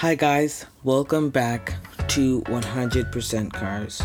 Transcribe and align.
Hi, 0.00 0.14
guys. 0.14 0.66
Welcome 0.84 1.30
back 1.30 1.72
to 2.08 2.42
100% 2.42 3.52
Cars. 3.54 4.02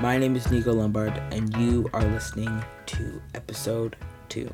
My 0.00 0.16
name 0.16 0.36
is 0.36 0.48
Nico 0.48 0.72
Lombard, 0.72 1.20
and 1.32 1.52
you 1.56 1.90
are 1.92 2.04
listening 2.04 2.62
to 2.86 3.20
episode 3.34 3.96
2. 4.28 4.48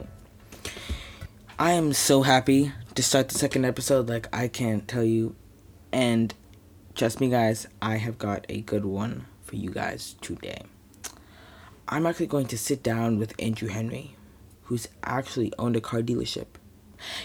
I 1.58 1.72
am 1.72 1.92
so 1.92 2.22
happy 2.22 2.72
to 2.94 3.02
start 3.02 3.28
the 3.28 3.38
second 3.38 3.66
episode, 3.66 4.08
like, 4.08 4.26
I 4.34 4.48
can't 4.48 4.88
tell 4.88 5.04
you. 5.04 5.36
And 5.92 6.32
trust 6.94 7.20
me, 7.20 7.28
guys, 7.28 7.68
I 7.82 7.98
have 7.98 8.16
got 8.16 8.46
a 8.48 8.62
good 8.62 8.86
one 8.86 9.26
for 9.42 9.56
you 9.56 9.68
guys 9.68 10.16
today. 10.22 10.62
I'm 11.86 12.06
actually 12.06 12.26
going 12.26 12.46
to 12.46 12.56
sit 12.56 12.82
down 12.82 13.18
with 13.18 13.34
Andrew 13.38 13.68
Henry, 13.68 14.16
who's 14.62 14.88
actually 15.04 15.52
owned 15.58 15.76
a 15.76 15.82
car 15.82 16.00
dealership. 16.00 16.46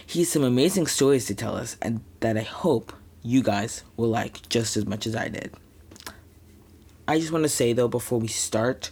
He 0.05 0.19
has 0.19 0.29
some 0.29 0.43
amazing 0.43 0.87
stories 0.87 1.25
to 1.27 1.33
tell 1.33 1.55
us, 1.55 1.77
and 1.81 2.01
that 2.19 2.35
I 2.35 2.41
hope 2.41 2.91
you 3.23 3.41
guys 3.41 3.83
will 3.97 4.09
like 4.09 4.47
just 4.49 4.77
as 4.77 4.85
much 4.85 5.07
as 5.07 5.15
I 5.15 5.29
did. 5.29 5.53
I 7.07 7.19
just 7.19 7.31
want 7.31 7.43
to 7.43 7.49
say 7.49 7.73
though, 7.73 7.87
before 7.87 8.19
we 8.19 8.27
start, 8.27 8.91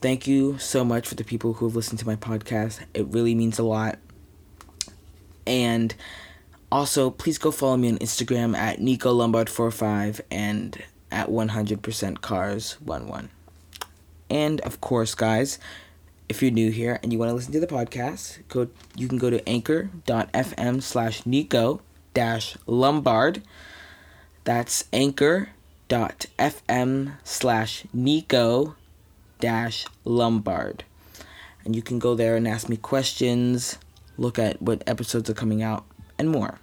thank 0.00 0.26
you 0.26 0.58
so 0.58 0.84
much 0.84 1.08
for 1.08 1.14
the 1.14 1.24
people 1.24 1.54
who 1.54 1.66
have 1.66 1.76
listened 1.76 1.98
to 2.00 2.06
my 2.06 2.16
podcast. 2.16 2.84
It 2.94 3.06
really 3.08 3.34
means 3.34 3.58
a 3.58 3.64
lot. 3.64 3.98
And 5.46 5.94
also, 6.70 7.10
please 7.10 7.38
go 7.38 7.50
follow 7.50 7.76
me 7.76 7.90
on 7.90 7.98
Instagram 7.98 8.56
at 8.56 8.80
Nico 8.80 9.14
Lombard45 9.14 10.20
and 10.30 10.82
at 11.10 11.28
100% 11.28 12.20
Cars 12.20 12.78
11. 12.86 13.30
And 14.30 14.60
of 14.62 14.80
course, 14.80 15.14
guys, 15.14 15.58
if 16.28 16.42
you're 16.42 16.50
new 16.50 16.70
here 16.70 16.98
and 17.02 17.12
you 17.12 17.18
want 17.18 17.28
to 17.28 17.34
listen 17.34 17.52
to 17.52 17.60
the 17.60 17.66
podcast, 17.66 18.38
go 18.48 18.68
you 18.96 19.06
can 19.06 19.18
go 19.18 19.30
to 19.30 19.46
anchor.fm 19.48 20.82
slash 20.82 21.26
Nico 21.26 21.82
dash 22.14 22.56
Lombard. 22.66 23.42
That's 24.44 24.84
anchor.fm 24.92 25.52
slash 27.24 27.84
Nico 27.92 28.76
dash 29.40 29.86
Lombard. 30.04 30.84
And 31.64 31.74
you 31.76 31.82
can 31.82 31.98
go 31.98 32.14
there 32.14 32.36
and 32.36 32.46
ask 32.46 32.68
me 32.68 32.76
questions, 32.76 33.78
look 34.16 34.38
at 34.38 34.62
what 34.62 34.82
episodes 34.86 35.28
are 35.28 35.34
coming 35.34 35.62
out, 35.62 35.84
and 36.18 36.30
more. 36.30 36.60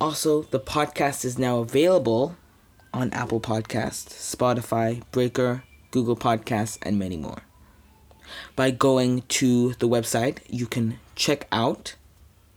Also, 0.00 0.42
the 0.42 0.60
podcast 0.60 1.24
is 1.24 1.38
now 1.38 1.58
available 1.58 2.36
on 2.92 3.10
Apple 3.12 3.40
Podcasts, 3.40 4.36
Spotify, 4.36 5.02
Breaker, 5.10 5.64
Google 5.90 6.16
Podcasts, 6.16 6.78
and 6.82 6.98
many 6.98 7.16
more. 7.16 7.42
By 8.54 8.70
going 8.70 9.22
to 9.22 9.74
the 9.74 9.88
website, 9.88 10.38
you 10.48 10.66
can 10.66 10.98
check 11.14 11.46
out 11.50 11.94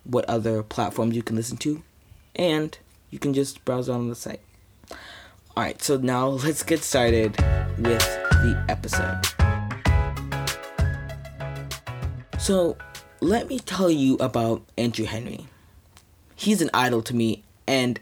what 0.08 0.26
other 0.26 0.64
platforms 0.64 1.16
you 1.16 1.24
can 1.24 1.36
listen 1.36 1.58
to, 1.58 1.84
and 2.36 2.78
you 3.10 3.20
can 3.20 3.34
just 3.34 3.64
browse 3.66 3.90
on 3.90 4.10
the 4.10 4.16
site. 4.16 4.42
Alright, 5.56 5.82
so 5.82 5.98
now 5.98 6.28
let's 6.28 6.64
get 6.64 6.84
started 6.84 7.32
with 7.78 8.06
the 8.42 8.66
episode. 8.70 9.22
So, 12.40 12.78
let 13.20 13.50
me 13.50 13.60
tell 13.60 13.90
you 13.90 14.16
about 14.16 14.62
Andrew 14.78 15.06
Henry. 15.06 15.48
He's 16.36 16.62
an 16.62 16.70
idol 16.74 17.02
to 17.02 17.16
me, 17.16 17.44
and 17.66 18.00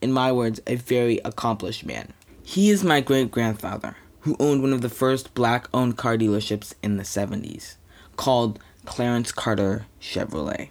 in 0.00 0.12
my 0.12 0.30
words, 0.30 0.60
a 0.66 0.76
very 0.76 1.20
accomplished 1.24 1.86
man. 1.86 2.12
He 2.42 2.70
is 2.70 2.84
my 2.84 3.00
great 3.00 3.30
grandfather, 3.30 3.96
who 4.20 4.36
owned 4.38 4.62
one 4.62 4.72
of 4.72 4.82
the 4.82 4.88
first 4.90 5.34
black 5.34 5.68
owned 5.72 5.96
car 5.96 6.16
dealerships 6.16 6.74
in 6.82 6.98
the 6.98 7.02
70s, 7.02 7.76
called 8.16 8.58
Clarence 8.84 9.32
Carter 9.32 9.86
Chevrolet. 10.00 10.68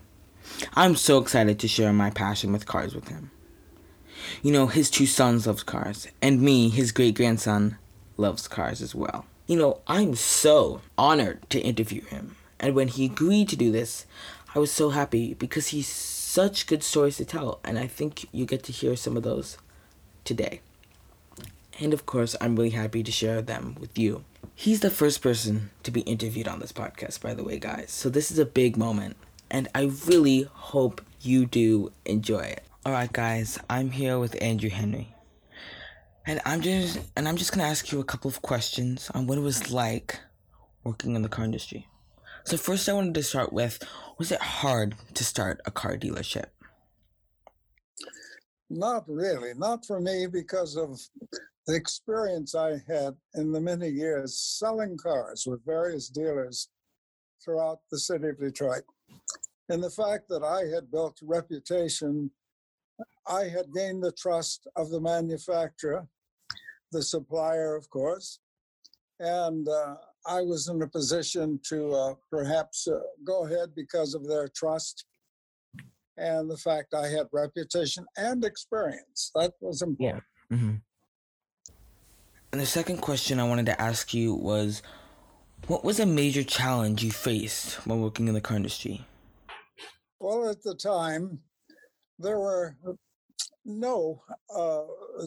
I'm 0.76 0.96
so 0.96 1.20
excited 1.20 1.60
to 1.60 1.68
share 1.68 1.94
my 1.94 2.10
passion 2.10 2.52
with 2.52 2.66
cars 2.66 2.96
with 2.96 3.08
him. 3.08 3.32
You 4.42 4.52
know, 4.52 4.68
his 4.68 4.90
two 4.90 5.06
sons 5.06 5.48
love 5.48 5.66
cars, 5.66 6.08
and 6.22 6.42
me, 6.42 6.70
his 6.70 6.92
great 6.92 7.16
grandson, 7.16 7.78
loves 8.18 8.48
cars 8.48 8.82
as 8.82 8.96
well. 8.96 9.26
You 9.46 9.58
know, 9.58 9.82
I'm 9.88 10.16
so 10.16 10.82
honored 10.98 11.50
to 11.52 11.60
interview 11.60 12.04
him, 12.04 12.36
and 12.60 12.76
when 12.76 12.88
he 12.88 13.06
agreed 13.06 13.50
to 13.50 13.56
do 13.56 13.72
this, 13.72 14.06
I 14.56 14.60
was 14.60 14.72
so 14.72 14.90
happy 14.90 15.34
because 15.34 15.68
he's 15.68 15.88
such 15.88 16.68
good 16.68 16.84
stories 16.84 17.18
to 17.18 17.26
tell, 17.26 17.60
and 17.64 17.78
I 17.80 17.88
think 17.88 18.26
you 18.32 18.46
get 18.46 18.64
to 18.64 18.72
hear 18.72 18.96
some 18.96 19.16
of 19.16 19.24
those 19.24 19.58
today. 20.26 20.62
And 21.80 21.94
of 21.94 22.06
course, 22.06 22.36
I'm 22.42 22.56
really 22.56 22.72
happy 22.72 23.04
to 23.04 23.12
share 23.12 23.42
them 23.42 23.78
with 23.80 23.98
you. 23.98 24.24
He's 24.56 24.80
the 24.80 24.90
first 24.90 25.22
person 25.22 25.70
to 25.84 25.92
be 25.92 26.02
interviewed 26.02 26.48
on 26.48 26.60
this 26.60 26.72
podcast, 26.72 27.22
by 27.22 27.36
the 27.36 27.44
way, 27.44 27.60
guys. 27.60 27.92
So 27.92 28.10
this 28.10 28.32
is 28.32 28.40
a 28.40 28.46
big 28.46 28.76
moment 28.76 29.16
and 29.50 29.68
I 29.74 29.92
really 30.06 30.44
hope 30.52 31.02
you 31.22 31.46
do 31.46 31.92
enjoy 32.06 32.40
it. 32.40 32.64
Alright 32.86 33.12
guys, 33.12 33.60
I'm 33.70 33.92
here 33.92 34.20
with 34.20 34.42
Andrew 34.42 34.70
Henry. 34.70 35.14
And 36.26 36.42
I'm 36.46 36.62
just 36.62 37.00
and 37.16 37.28
I'm 37.28 37.38
just 37.38 37.52
gonna 37.52 37.68
ask 37.68 37.92
you 37.92 38.00
a 38.00 38.04
couple 38.04 38.30
of 38.30 38.42
questions 38.42 39.10
on 39.14 39.28
what 39.28 39.38
it 39.38 39.42
was 39.42 39.72
like 39.72 40.20
working 40.84 41.16
in 41.16 41.22
the 41.22 41.30
car 41.30 41.46
industry. 41.46 41.88
So 42.44 42.58
first 42.58 42.88
I 42.88 42.94
wanted 42.94 43.16
to 43.16 43.24
start 43.24 43.54
with 43.54 43.84
was 44.18 44.32
it 44.32 44.42
hard 44.42 44.96
to 45.14 45.24
start 45.24 45.62
a 45.66 45.72
car 45.72 45.98
dealership? 45.98 46.46
Not 48.70 49.06
really, 49.08 49.54
not 49.56 49.86
for 49.86 50.02
me 50.02 50.28
because 50.28 50.76
of 50.76 51.00
the 51.68 51.76
experience 51.76 52.56
I 52.56 52.82
had 52.88 53.16
in 53.36 53.52
the 53.52 53.62
many 53.62 53.90
years 53.90 54.38
selling 54.40 54.98
cars 54.98 55.46
with 55.46 55.66
various 55.66 56.10
dealers 56.10 56.70
throughout 57.44 57.80
the 57.92 58.00
city 58.00 58.30
of 58.30 58.40
Detroit. 58.40 58.84
And 59.70 59.84
the 59.84 59.90
fact 59.90 60.30
that 60.30 60.44
I 60.44 60.74
had 60.74 60.92
built 60.92 61.20
a 61.22 61.26
reputation, 61.26 62.32
I 63.28 63.44
had 63.44 63.74
gained 63.74 64.04
the 64.04 64.14
trust 64.14 64.68
of 64.76 64.90
the 64.90 65.02
manufacturer, 65.02 66.08
the 66.92 67.04
supplier, 67.04 67.76
of 67.76 67.90
course, 67.90 68.40
and 69.20 69.68
uh, 69.68 69.96
I 70.26 70.42
was 70.42 70.68
in 70.68 70.82
a 70.82 70.88
position 70.88 71.60
to 71.70 71.94
uh, 71.94 72.14
perhaps 72.30 72.88
uh, 72.88 73.00
go 73.24 73.46
ahead 73.46 73.70
because 73.76 74.14
of 74.14 74.28
their 74.28 74.48
trust 74.48 75.06
and 76.18 76.50
the 76.50 76.58
fact 76.58 76.94
I 76.94 77.08
had 77.08 77.28
reputation 77.32 78.06
and 78.18 78.44
experience. 78.44 79.32
That 79.36 79.54
was 79.62 79.82
important. 79.82 80.24
Yeah. 80.52 80.58
Mm-hmm. 80.58 80.76
And 82.52 82.62
the 82.62 82.66
second 82.66 82.98
question 82.98 83.40
I 83.40 83.48
wanted 83.48 83.68
to 83.68 83.82
ask 83.82 84.14
you 84.14 84.34
was 84.34 84.82
what 85.68 85.84
was 85.84 86.00
a 86.00 86.06
major 86.06 86.44
challenge 86.44 87.04
you 87.04 87.12
faced 87.12 87.76
while 87.86 88.00
working 88.00 88.28
in 88.28 88.34
the 88.34 88.42
car 88.42 88.58
industry? 88.58 89.06
Well, 90.20 90.50
at 90.50 90.64
the 90.64 90.74
time, 90.74 91.40
there 92.18 92.40
were 92.40 92.76
no 93.66 94.22
uh, 94.56 94.84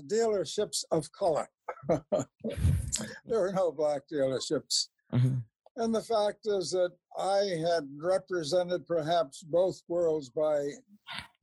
dealerships 0.08 0.84
of 0.90 1.12
color. 1.12 1.48
there 1.88 3.40
were 3.40 3.52
no 3.52 3.70
black 3.70 4.02
dealerships. 4.12 4.88
Mm-hmm. 5.12 5.36
And 5.76 5.94
the 5.94 6.02
fact 6.02 6.40
is 6.46 6.70
that 6.72 6.90
I 7.18 7.44
had 7.68 7.88
represented 7.96 8.86
perhaps 8.86 9.42
both 9.42 9.80
worlds 9.88 10.30
by 10.30 10.70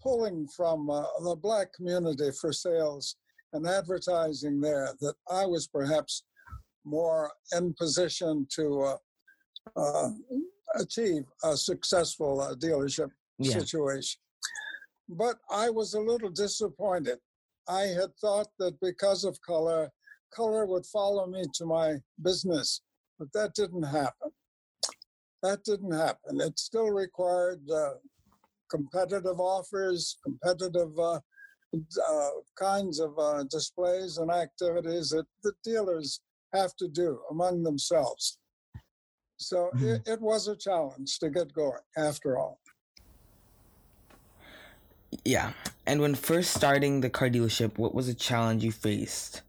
pulling 0.01 0.47
from 0.55 0.89
uh, 0.89 1.03
the 1.23 1.35
black 1.35 1.73
community 1.73 2.31
for 2.39 2.51
sales 2.51 3.15
and 3.53 3.65
advertising 3.65 4.59
there, 4.59 4.89
that 4.99 5.15
I 5.31 5.45
was 5.45 5.67
perhaps 5.67 6.23
more 6.87 7.31
in 7.55 7.73
position 7.73 8.47
to 8.55 8.81
uh, 8.81 8.97
uh, 9.75 10.09
achieve 10.75 11.23
a 11.43 11.55
successful 11.55 12.41
uh, 12.41 12.55
dealership 12.55 13.09
yeah. 13.37 13.53
situation. 13.53 14.19
But 15.09 15.37
I 15.49 15.69
was 15.69 15.93
a 15.93 15.99
little 15.99 16.29
disappointed. 16.29 17.19
I 17.67 17.81
had 17.81 18.15
thought 18.19 18.47
that 18.59 18.79
because 18.79 19.23
of 19.23 19.39
color, 19.41 19.89
color 20.33 20.65
would 20.65 20.85
follow 20.85 21.27
me 21.27 21.43
to 21.55 21.65
my 21.65 21.95
business, 22.21 22.81
but 23.19 23.31
that 23.33 23.53
didn't 23.55 23.83
happen. 23.83 24.31
That 25.43 25.63
didn't 25.63 25.91
happen. 25.91 26.41
It 26.41 26.57
still 26.57 26.89
required 26.89 27.61
uh, 27.69 27.95
competitive 28.69 29.39
offers, 29.39 30.17
competitive 30.23 30.97
uh, 30.99 31.19
uh, 32.09 32.29
kinds 32.57 32.99
of 32.99 33.17
uh, 33.19 33.43
displays 33.49 34.17
and 34.17 34.31
activities 34.31 35.09
that 35.09 35.25
the 35.43 35.53
dealers 35.63 36.21
have 36.53 36.75
to 36.77 36.87
do 36.87 37.19
among 37.31 37.63
themselves. 37.63 38.39
So 39.37 39.69
mm-hmm. 39.75 39.87
it, 39.87 40.01
it 40.07 40.21
was 40.21 40.47
a 40.47 40.55
challenge 40.55 41.19
to 41.19 41.29
get 41.29 41.53
going 41.53 41.79
after 41.95 42.37
all. 42.37 42.59
Yeah. 45.23 45.53
And 45.85 46.01
when 46.01 46.15
first 46.15 46.53
starting 46.53 47.01
the 47.01 47.09
car 47.09 47.29
dealership, 47.29 47.77
what 47.77 47.93
was 47.93 48.07
a 48.07 48.13
challenge 48.13 48.63
you 48.63 48.71
faced? 48.71 49.41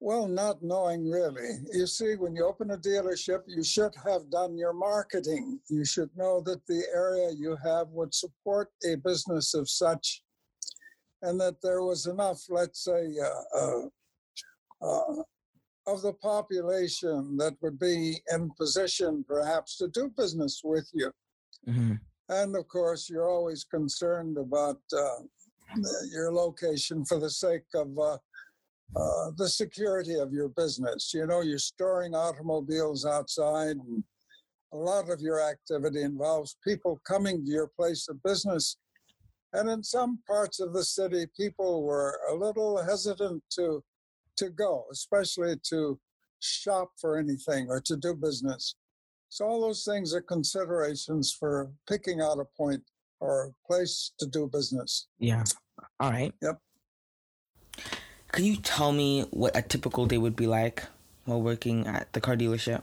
Well, 0.00 0.26
not 0.26 0.62
knowing 0.62 1.08
really. 1.08 1.58
You 1.72 1.86
see, 1.86 2.16
when 2.16 2.34
you 2.34 2.44
open 2.44 2.72
a 2.72 2.76
dealership, 2.76 3.42
you 3.46 3.62
should 3.62 3.94
have 4.04 4.28
done 4.30 4.58
your 4.58 4.72
marketing. 4.72 5.60
You 5.70 5.84
should 5.84 6.10
know 6.16 6.42
that 6.44 6.66
the 6.66 6.82
area 6.92 7.30
you 7.30 7.56
have 7.64 7.86
would 7.90 8.12
support 8.12 8.70
a 8.84 8.96
business 8.96 9.54
of 9.54 9.70
such, 9.70 10.24
and 11.22 11.40
that 11.40 11.62
there 11.62 11.82
was 11.82 12.06
enough, 12.06 12.40
let's 12.48 12.82
say, 12.82 13.14
uh, 13.22 13.58
uh, 13.58 13.88
uh, 14.82 15.22
of 15.86 16.02
the 16.02 16.12
population 16.14 17.36
that 17.36 17.56
would 17.60 17.78
be 17.78 18.20
in 18.32 18.50
position 18.58 19.24
perhaps 19.26 19.76
to 19.78 19.88
do 19.88 20.12
business 20.16 20.60
with 20.64 20.88
you. 20.92 21.10
Mm-hmm. 21.68 21.94
And 22.28 22.56
of 22.56 22.68
course, 22.68 23.10
you're 23.10 23.28
always 23.28 23.64
concerned 23.64 24.38
about 24.38 24.80
uh, 24.96 25.22
your 26.10 26.32
location 26.32 27.04
for 27.04 27.18
the 27.18 27.30
sake 27.30 27.64
of 27.74 27.88
uh, 27.98 28.16
uh, 28.94 29.30
the 29.36 29.48
security 29.48 30.14
of 30.14 30.32
your 30.32 30.48
business. 30.48 31.12
You 31.14 31.26
know, 31.26 31.40
you're 31.40 31.58
storing 31.58 32.14
automobiles 32.14 33.04
outside, 33.04 33.76
and 33.76 34.04
a 34.72 34.76
lot 34.76 35.10
of 35.10 35.20
your 35.20 35.40
activity 35.40 36.02
involves 36.02 36.56
people 36.64 37.00
coming 37.06 37.44
to 37.44 37.50
your 37.50 37.70
place 37.76 38.08
of 38.08 38.22
business. 38.22 38.76
And 39.52 39.68
in 39.68 39.82
some 39.82 40.18
parts 40.26 40.60
of 40.60 40.72
the 40.72 40.84
city, 40.84 41.26
people 41.36 41.82
were 41.82 42.18
a 42.30 42.34
little 42.34 42.82
hesitant 42.82 43.42
to 43.56 43.82
to 44.36 44.50
go, 44.50 44.84
especially 44.92 45.56
to 45.70 45.98
shop 46.40 46.92
for 47.00 47.16
anything 47.16 47.68
or 47.68 47.80
to 47.80 47.96
do 47.96 48.14
business. 48.14 48.74
So 49.28 49.46
all 49.46 49.60
those 49.60 49.84
things 49.84 50.14
are 50.14 50.20
considerations 50.20 51.32
for 51.32 51.70
picking 51.88 52.20
out 52.20 52.38
a 52.38 52.44
point 52.56 52.82
or 53.20 53.46
a 53.46 53.66
place 53.66 54.12
to 54.18 54.26
do 54.26 54.48
business. 54.52 55.06
Yeah. 55.18 55.44
All 56.00 56.10
right. 56.10 56.34
Yep. 56.42 56.58
Can 58.32 58.44
you 58.44 58.56
tell 58.56 58.92
me 58.92 59.22
what 59.30 59.56
a 59.56 59.62
typical 59.62 60.06
day 60.06 60.18
would 60.18 60.36
be 60.36 60.46
like 60.46 60.84
while 61.24 61.40
working 61.40 61.86
at 61.86 62.12
the 62.12 62.20
car 62.20 62.36
dealership? 62.36 62.82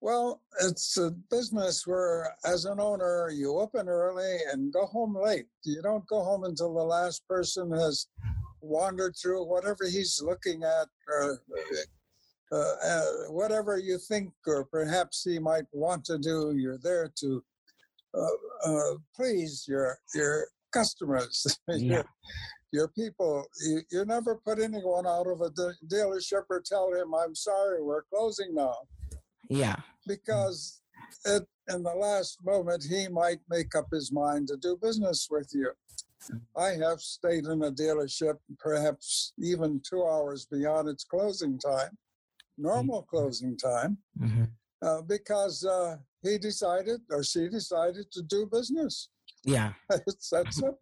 Well, 0.00 0.42
it's 0.60 0.98
a 0.98 1.12
business 1.30 1.86
where, 1.86 2.36
as 2.44 2.66
an 2.66 2.78
owner, 2.78 3.30
you 3.30 3.58
open 3.58 3.88
early 3.88 4.36
and 4.52 4.70
go 4.70 4.84
home 4.84 5.16
late. 5.16 5.46
You 5.62 5.80
don't 5.80 6.06
go 6.06 6.22
home 6.22 6.44
until 6.44 6.74
the 6.74 6.82
last 6.82 7.26
person 7.26 7.72
has 7.72 8.06
wandered 8.64 9.14
through 9.20 9.44
whatever 9.44 9.84
he's 9.84 10.20
looking 10.24 10.62
at 10.62 10.88
or 11.08 11.40
uh, 12.52 12.56
uh, 12.56 13.10
whatever 13.30 13.78
you 13.78 13.98
think 13.98 14.32
or 14.46 14.64
perhaps 14.64 15.24
he 15.24 15.38
might 15.38 15.64
want 15.72 16.04
to 16.06 16.18
do. 16.18 16.54
You're 16.56 16.78
there 16.82 17.10
to 17.20 17.44
uh, 18.14 18.68
uh 18.70 18.94
please 19.14 19.64
your 19.68 19.98
your 20.14 20.46
customers, 20.72 21.46
Yeah. 21.68 21.76
your, 21.76 22.04
your 22.72 22.88
people. 22.88 23.44
You, 23.64 23.80
you 23.90 24.04
never 24.04 24.36
put 24.36 24.58
anyone 24.58 25.06
out 25.06 25.26
of 25.26 25.40
a 25.40 25.50
de- 25.50 25.74
dealership 25.86 26.44
or 26.50 26.60
tell 26.60 26.92
him, 26.92 27.14
"I'm 27.14 27.34
sorry, 27.34 27.82
we're 27.82 28.02
closing 28.04 28.54
now." 28.54 28.76
Yeah. 29.50 29.76
because 30.06 30.80
it, 31.24 31.46
in 31.68 31.82
the 31.82 31.94
last 31.94 32.38
moment 32.44 32.84
he 32.88 33.08
might 33.08 33.40
make 33.48 33.74
up 33.74 33.86
his 33.92 34.12
mind 34.12 34.48
to 34.48 34.56
do 34.56 34.76
business 34.80 35.28
with 35.30 35.50
you. 35.52 35.70
I 36.56 36.70
have 36.70 37.00
stayed 37.00 37.46
in 37.46 37.62
a 37.62 37.70
dealership 37.70 38.38
perhaps 38.58 39.32
even 39.38 39.80
two 39.88 40.04
hours 40.04 40.46
beyond 40.46 40.88
its 40.88 41.04
closing 41.04 41.58
time, 41.58 41.96
normal 42.58 43.02
closing 43.02 43.56
time, 43.56 43.98
hmm 44.18 44.44
uh, 44.84 45.00
because 45.02 45.64
uh, 45.64 45.96
he 46.22 46.38
decided 46.38 47.00
or 47.10 47.24
she 47.24 47.48
decided 47.48 48.10
to 48.12 48.22
do 48.22 48.46
business. 48.50 49.08
Yeah. 49.42 49.72
it's 50.06 50.30
that 50.30 50.52
simple. 50.52 50.78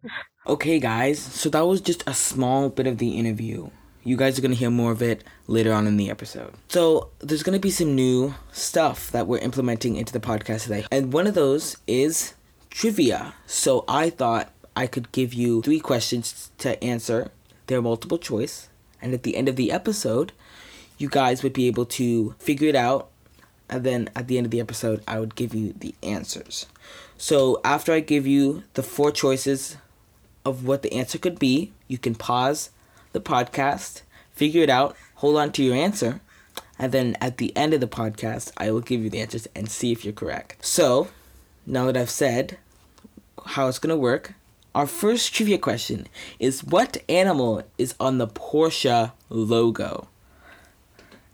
Okay, 0.47 0.79
guys. 0.79 1.19
So 1.19 1.49
that 1.49 1.61
was 1.61 1.81
just 1.81 2.03
a 2.05 2.13
small 2.13 2.69
bit 2.69 2.87
of 2.87 2.97
the 2.97 3.17
interview. 3.17 3.69
You 4.03 4.17
guys 4.17 4.37
are 4.37 4.41
going 4.41 4.51
to 4.51 4.57
hear 4.57 4.69
more 4.69 4.91
of 4.91 5.01
it 5.01 5.23
later 5.47 5.71
on 5.71 5.87
in 5.87 5.95
the 5.95 6.09
episode. 6.09 6.53
So, 6.67 7.11
there's 7.19 7.41
going 7.41 7.55
to 7.57 7.61
be 7.61 7.71
some 7.71 7.95
new 7.95 8.35
stuff 8.51 9.09
that 9.11 9.27
we're 9.27 9.37
implementing 9.37 9.95
into 9.95 10.11
the 10.11 10.19
podcast 10.19 10.63
today. 10.63 10.85
And 10.91 11.13
one 11.13 11.25
of 11.25 11.35
those 11.35 11.77
is 11.87 12.33
trivia. 12.69 13.33
So, 13.45 13.85
I 13.87 14.09
thought 14.09 14.51
I 14.75 14.87
could 14.87 15.11
give 15.11 15.33
you 15.33 15.61
three 15.61 15.79
questions 15.79 16.51
to 16.59 16.81
answer. 16.83 17.31
They're 17.67 17.81
multiple 17.81 18.17
choice. 18.17 18.69
And 19.01 19.13
at 19.13 19.23
the 19.23 19.35
end 19.35 19.49
of 19.49 19.55
the 19.55 19.71
episode, 19.71 20.31
you 20.97 21.09
guys 21.09 21.43
would 21.43 21.53
be 21.53 21.67
able 21.67 21.85
to 21.85 22.35
figure 22.39 22.69
it 22.69 22.75
out. 22.75 23.09
And 23.69 23.83
then 23.83 24.09
at 24.15 24.27
the 24.27 24.37
end 24.37 24.45
of 24.45 24.51
the 24.51 24.59
episode, 24.59 25.03
I 25.07 25.19
would 25.19 25.35
give 25.35 25.53
you 25.53 25.73
the 25.77 25.95
answers. 26.03 26.67
So, 27.17 27.61
after 27.63 27.93
I 27.93 28.01
give 28.01 28.27
you 28.27 28.63
the 28.73 28.83
four 28.83 29.11
choices 29.11 29.77
of 30.45 30.65
what 30.65 30.81
the 30.81 30.93
answer 30.93 31.17
could 31.17 31.39
be, 31.39 31.71
you 31.87 31.97
can 31.97 32.15
pause 32.15 32.69
the 33.13 33.21
podcast, 33.21 34.01
figure 34.31 34.63
it 34.63 34.69
out, 34.69 34.95
hold 35.15 35.37
on 35.37 35.51
to 35.53 35.63
your 35.63 35.75
answer, 35.75 36.19
and 36.77 36.91
then 36.91 37.15
at 37.21 37.37
the 37.37 37.55
end 37.55 37.73
of 37.73 37.79
the 37.79 37.87
podcast, 37.87 38.51
I 38.57 38.71
will 38.71 38.81
give 38.81 39.01
you 39.01 39.09
the 39.09 39.21
answers 39.21 39.47
and 39.55 39.69
see 39.69 39.91
if 39.91 40.03
you're 40.03 40.13
correct. 40.13 40.65
So, 40.65 41.07
now 41.65 41.85
that 41.85 41.97
I've 41.97 42.09
said 42.09 42.57
how 43.45 43.67
it's 43.67 43.79
gonna 43.79 43.95
work, 43.95 44.33
our 44.75 44.87
first 44.87 45.33
trivia 45.33 45.57
question 45.57 46.07
is 46.39 46.63
what 46.63 46.97
animal 47.07 47.63
is 47.77 47.95
on 47.99 48.17
the 48.17 48.27
Porsche 48.27 49.11
logo? 49.29 50.07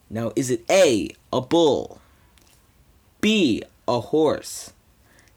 Now, 0.10 0.32
is 0.36 0.50
it 0.50 0.66
A, 0.70 1.10
a 1.32 1.40
bull, 1.40 2.02
B, 3.22 3.64
a 3.88 4.00
horse, 4.00 4.74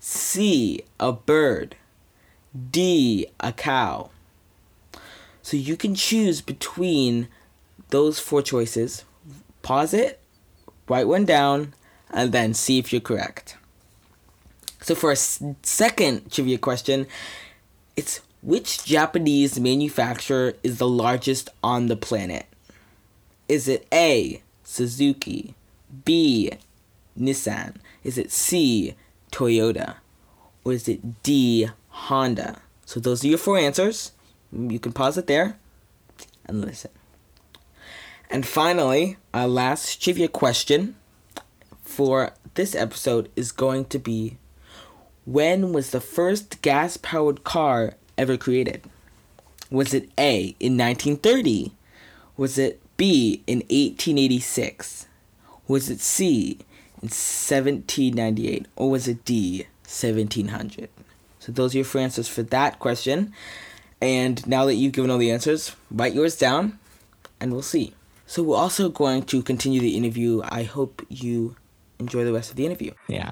C, 0.01 0.83
a 0.99 1.13
bird, 1.13 1.77
D, 2.71 3.27
a 3.39 3.53
cow? 3.53 4.11
So 5.43 5.57
you 5.57 5.77
can 5.77 5.95
choose 5.95 6.41
between 6.41 7.29
those 7.91 8.19
four 8.19 8.43
choices. 8.43 9.05
Pause 9.61 9.95
it, 9.95 10.21
write 10.89 11.07
one 11.07 11.25
down, 11.25 11.75
and 12.11 12.33
then 12.33 12.55
see 12.55 12.79
if 12.79 12.93
you're 12.93 13.01
correct. 13.01 13.57
So 14.81 14.95
for 14.95 15.13
a 15.13 15.17
second 15.17 16.33
trivia 16.33 16.59
question, 16.59 17.07
it's 17.97 18.21
which 18.43 18.85
Japanese 18.85 19.61
manufacturer 19.61 20.55
is 20.63 20.79
the 20.79 20.89
largest 20.89 21.49
on 21.63 21.87
the 21.87 21.97
planet? 21.97 22.47
Is 23.49 23.69
it 23.69 23.87
A, 23.93 24.43
Suzuki, 24.65 25.55
B, 26.05 26.53
Nissan? 27.19 27.77
Is 28.03 28.19
it 28.19 28.33
C, 28.33 28.95
Toyota? 29.31 29.97
Or 30.65 30.73
is 30.73 30.89
it 30.89 31.23
D, 31.23 31.69
Honda? 31.89 32.61
So 32.85 33.01
those 33.01 33.25
are 33.25 33.29
your 33.29 33.39
four 33.39 33.59
answers. 33.59 34.13
You 34.53 34.79
can 34.79 34.93
pause 34.93 35.17
it 35.17 35.27
there 35.27 35.59
and 36.47 36.61
listen. 36.61 36.91
And 38.31 38.47
finally, 38.47 39.19
our 39.35 39.47
last 39.47 40.03
trivia 40.03 40.29
question 40.29 40.97
for 41.83 42.33
this 42.55 42.75
episode 42.75 43.31
is 43.37 43.53
going 43.53 43.85
to 43.87 43.99
be 43.99 44.39
when 45.25 45.73
was 45.73 45.91
the 45.91 46.01
first 46.01 46.63
gas 46.63 46.97
powered 46.97 47.45
car 47.45 47.95
ever 48.19 48.37
created? 48.37 48.83
Was 49.71 49.95
it 49.95 50.11
A 50.19 50.55
in 50.61 50.77
1930? 50.77 51.73
Was 52.37 52.59
it 52.59 52.81
B 52.97 53.43
in 53.47 53.59
1886? 53.59 55.07
Was 55.69 55.89
it 55.89 56.01
C 56.01 56.59
in 57.01 57.09
1798? 57.09 58.67
Or 58.77 58.91
was 58.91 59.09
it 59.09 59.25
D 59.25 59.67
1700? 59.85 60.89
So 61.39 61.53
those 61.53 61.75
are 61.75 61.79
your 61.79 61.85
four 61.85 62.01
answers 62.01 62.29
for 62.29 62.43
that 62.45 62.79
question. 62.79 63.33
And 64.01 64.47
now 64.47 64.65
that 64.67 64.75
you've 64.75 64.93
given 64.93 65.11
all 65.11 65.19
the 65.19 65.31
answers, 65.31 65.75
write 65.91 66.15
yours 66.15 66.37
down 66.37 66.79
and 67.41 67.53
we'll 67.53 67.63
see. 67.63 67.95
So 68.27 68.43
we're 68.43 68.57
also 68.57 68.89
going 68.89 69.23
to 69.25 69.43
continue 69.43 69.81
the 69.81 69.97
interview. 69.97 70.43
I 70.45 70.65
hope 70.65 71.05
you 71.09 71.57
enjoy 71.99 72.25
the 72.25 72.33
rest 72.33 72.51
of 72.51 72.57
the 72.57 72.67
interview. 72.67 72.93
Yeah. 73.09 73.31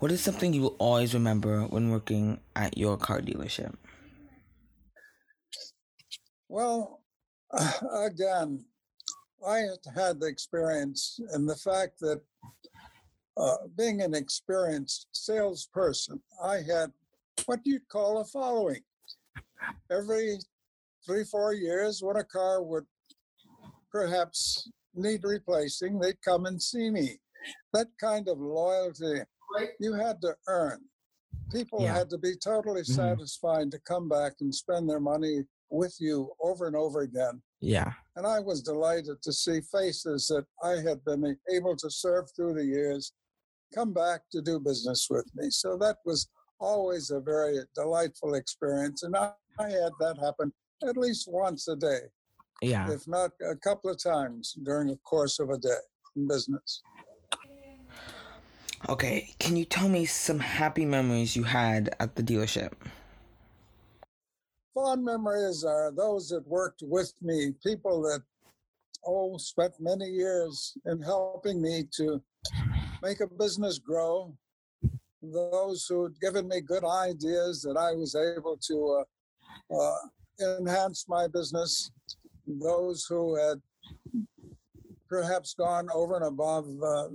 What 0.00 0.10
is 0.10 0.22
something 0.22 0.54
you 0.54 0.62
will 0.62 0.76
always 0.78 1.12
remember 1.12 1.64
when 1.64 1.90
working 1.90 2.40
at 2.56 2.78
your 2.78 2.96
car 2.96 3.20
dealership? 3.20 3.74
Well, 6.48 7.02
again, 7.92 8.64
I 9.46 9.66
had 9.94 10.18
the 10.18 10.26
experience 10.26 11.20
and 11.32 11.46
the 11.46 11.54
fact 11.54 12.00
that 12.00 12.22
uh, 13.36 13.56
being 13.76 14.00
an 14.00 14.14
experienced 14.14 15.08
salesperson, 15.12 16.22
I 16.42 16.62
had 16.62 16.92
what 17.44 17.60
you'd 17.64 17.86
call 17.88 18.22
a 18.22 18.24
following. 18.24 18.80
Every 19.90 20.38
three, 21.04 21.24
four 21.24 21.52
years, 21.52 22.02
when 22.02 22.16
a 22.16 22.24
car 22.24 22.62
would 22.62 22.86
perhaps 23.92 24.70
need 24.94 25.24
replacing, 25.24 25.98
they'd 25.98 26.22
come 26.22 26.46
and 26.46 26.60
see 26.60 26.88
me. 26.88 27.20
That 27.74 27.88
kind 28.00 28.28
of 28.28 28.40
loyalty 28.40 29.24
you 29.78 29.92
had 29.94 30.20
to 30.22 30.34
earn. 30.48 30.80
People 31.52 31.82
Yeah. 31.82 31.94
had 31.94 32.10
to 32.10 32.18
be 32.18 32.36
totally 32.36 32.82
Mhm. 32.82 32.94
satisfied 32.96 33.70
to 33.72 33.78
come 33.80 34.08
back 34.08 34.34
and 34.40 34.54
spend 34.54 34.88
their 34.88 35.00
money 35.00 35.46
with 35.70 36.00
you 36.00 36.32
over 36.40 36.66
and 36.66 36.76
over 36.76 37.00
again. 37.00 37.42
Yeah. 37.60 37.92
And 38.16 38.26
I 38.26 38.40
was 38.40 38.62
delighted 38.62 39.22
to 39.22 39.32
see 39.32 39.60
faces 39.60 40.26
that 40.28 40.46
I 40.62 40.76
had 40.80 41.04
been 41.04 41.38
able 41.48 41.76
to 41.76 41.90
serve 41.90 42.30
through 42.34 42.54
the 42.54 42.64
years 42.64 43.12
come 43.74 43.92
back 43.92 44.28
to 44.30 44.42
do 44.42 44.58
business 44.58 45.08
with 45.08 45.32
me. 45.34 45.50
So 45.50 45.76
that 45.78 45.98
was 46.04 46.28
always 46.58 47.10
a 47.10 47.20
very 47.20 47.60
delightful 47.74 48.34
experience. 48.34 49.02
And 49.04 49.16
I, 49.16 49.32
I 49.58 49.70
had 49.70 49.92
that 50.00 50.18
happen 50.18 50.52
at 50.82 50.96
least 50.96 51.28
once 51.28 51.68
a 51.68 51.76
day, 51.76 52.10
Yeah. 52.62 52.90
if 52.90 53.06
not 53.06 53.32
a 53.42 53.54
couple 53.56 53.90
of 53.90 53.98
times 54.02 54.54
during 54.62 54.88
the 54.88 54.96
course 54.98 55.38
of 55.38 55.50
a 55.50 55.58
day 55.58 55.78
in 56.16 56.26
business. 56.26 56.82
Okay, 58.88 59.34
can 59.38 59.56
you 59.56 59.66
tell 59.66 59.88
me 59.88 60.06
some 60.06 60.38
happy 60.38 60.86
memories 60.86 61.36
you 61.36 61.42
had 61.42 61.94
at 62.00 62.16
the 62.16 62.22
dealership? 62.22 62.72
Fond 64.74 65.04
memories 65.04 65.64
are 65.64 65.92
those 65.94 66.30
that 66.30 66.46
worked 66.46 66.82
with 66.82 67.12
me, 67.20 67.52
people 67.62 68.00
that 68.02 68.22
oh 69.06 69.36
spent 69.36 69.74
many 69.80 70.06
years 70.06 70.76
in 70.86 71.02
helping 71.02 71.60
me 71.60 71.84
to 71.92 72.22
make 73.02 73.20
a 73.20 73.26
business 73.26 73.78
grow. 73.78 74.34
Those 75.22 75.86
who 75.86 76.04
had 76.04 76.18
given 76.20 76.48
me 76.48 76.62
good 76.62 76.84
ideas 76.84 77.60
that 77.62 77.76
I 77.76 77.92
was 77.92 78.16
able 78.16 78.56
to 78.56 79.04
uh, 79.70 79.78
uh, 79.78 80.58
enhance 80.58 81.04
my 81.06 81.26
business. 81.28 81.90
Those 82.46 83.04
who 83.04 83.36
had 83.36 83.60
perhaps 85.10 85.54
gone 85.54 85.88
over 85.92 86.14
and 86.16 86.24
above 86.24 86.66
uh, 86.82 87.08